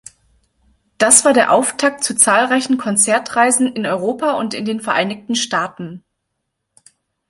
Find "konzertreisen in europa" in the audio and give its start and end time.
2.79-4.31